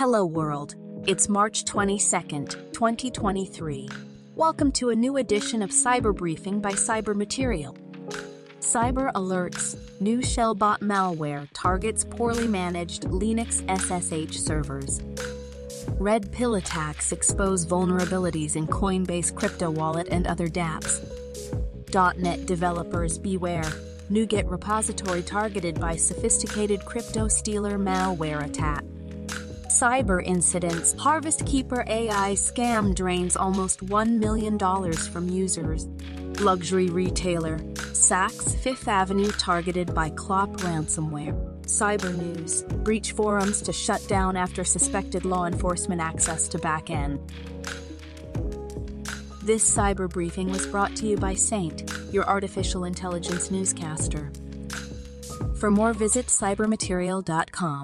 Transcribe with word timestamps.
Hello 0.00 0.24
world. 0.24 0.76
It's 1.06 1.28
March 1.28 1.66
22nd, 1.66 2.72
2023. 2.72 3.86
Welcome 4.34 4.72
to 4.72 4.88
a 4.88 4.96
new 4.96 5.18
edition 5.18 5.60
of 5.60 5.68
Cyber 5.68 6.16
Briefing 6.16 6.58
by 6.58 6.72
Cyber 6.72 7.14
Material. 7.14 7.76
Cyber 8.60 9.12
alerts. 9.12 9.76
New 10.00 10.20
shellbot 10.20 10.78
malware 10.78 11.46
targets 11.52 12.02
poorly 12.02 12.48
managed 12.48 13.02
Linux 13.08 13.60
SSH 13.68 14.38
servers. 14.38 15.02
Red 15.98 16.32
pill 16.32 16.54
attacks 16.54 17.12
expose 17.12 17.66
vulnerabilities 17.66 18.56
in 18.56 18.66
Coinbase 18.66 19.34
crypto 19.34 19.70
wallet 19.70 20.08
and 20.10 20.26
other 20.26 20.48
dApps. 20.48 21.04
.NET 22.16 22.46
developers 22.46 23.18
beware. 23.18 23.70
NuGet 24.10 24.50
repository 24.50 25.20
targeted 25.20 25.78
by 25.78 25.94
sophisticated 25.94 26.86
crypto 26.86 27.28
stealer 27.28 27.78
malware 27.78 28.46
attack. 28.46 28.82
Cyber 29.80 30.22
incidents. 30.22 30.92
Harvest 30.98 31.46
Keeper 31.46 31.84
AI 31.86 32.32
scam 32.34 32.94
drains 32.94 33.34
almost 33.34 33.80
$1 33.86 34.18
million 34.18 34.58
from 34.58 35.30
users. 35.30 35.86
Luxury 36.38 36.90
retailer. 36.90 37.56
Saks 37.96 38.54
Fifth 38.56 38.88
Avenue 38.88 39.30
targeted 39.30 39.94
by 39.94 40.10
Clop 40.10 40.50
ransomware. 40.58 41.32
Cyber 41.62 42.14
news. 42.14 42.62
Breach 42.84 43.12
forums 43.12 43.62
to 43.62 43.72
shut 43.72 44.06
down 44.06 44.36
after 44.36 44.64
suspected 44.64 45.24
law 45.24 45.46
enforcement 45.46 46.02
access 46.02 46.46
to 46.48 46.58
backend. 46.58 47.18
This 49.42 49.64
cyber 49.64 50.10
briefing 50.10 50.50
was 50.50 50.66
brought 50.66 50.94
to 50.96 51.06
you 51.06 51.16
by 51.16 51.32
Saint, 51.32 51.90
your 52.12 52.28
artificial 52.28 52.84
intelligence 52.84 53.50
newscaster. 53.50 54.30
For 55.56 55.70
more, 55.70 55.94
visit 55.94 56.26
cybermaterial.com. 56.26 57.78